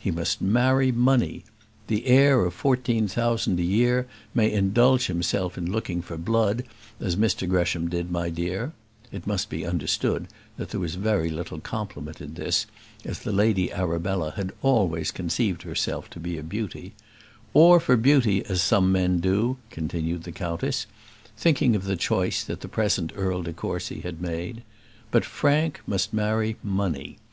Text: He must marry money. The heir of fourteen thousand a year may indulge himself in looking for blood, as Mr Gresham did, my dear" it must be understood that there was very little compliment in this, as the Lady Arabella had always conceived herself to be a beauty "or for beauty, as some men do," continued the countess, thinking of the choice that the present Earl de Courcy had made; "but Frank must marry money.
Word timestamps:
He 0.00 0.10
must 0.10 0.40
marry 0.40 0.90
money. 0.90 1.44
The 1.86 2.06
heir 2.08 2.44
of 2.44 2.54
fourteen 2.54 3.06
thousand 3.06 3.60
a 3.60 3.62
year 3.62 4.08
may 4.34 4.50
indulge 4.50 5.06
himself 5.06 5.56
in 5.56 5.70
looking 5.70 6.02
for 6.02 6.16
blood, 6.16 6.64
as 6.98 7.14
Mr 7.14 7.48
Gresham 7.48 7.88
did, 7.88 8.10
my 8.10 8.28
dear" 8.28 8.72
it 9.12 9.28
must 9.28 9.48
be 9.48 9.64
understood 9.64 10.26
that 10.56 10.70
there 10.70 10.80
was 10.80 10.96
very 10.96 11.30
little 11.30 11.60
compliment 11.60 12.20
in 12.20 12.34
this, 12.34 12.66
as 13.04 13.20
the 13.20 13.30
Lady 13.30 13.72
Arabella 13.72 14.32
had 14.34 14.50
always 14.60 15.12
conceived 15.12 15.62
herself 15.62 16.10
to 16.10 16.18
be 16.18 16.36
a 16.36 16.42
beauty 16.42 16.92
"or 17.54 17.78
for 17.78 17.96
beauty, 17.96 18.44
as 18.46 18.60
some 18.62 18.90
men 18.90 19.20
do," 19.20 19.56
continued 19.70 20.24
the 20.24 20.32
countess, 20.32 20.86
thinking 21.36 21.76
of 21.76 21.84
the 21.84 21.94
choice 21.94 22.42
that 22.42 22.60
the 22.60 22.66
present 22.68 23.12
Earl 23.14 23.44
de 23.44 23.52
Courcy 23.52 24.00
had 24.00 24.20
made; 24.20 24.64
"but 25.12 25.24
Frank 25.24 25.80
must 25.86 26.12
marry 26.12 26.56
money. 26.64 27.18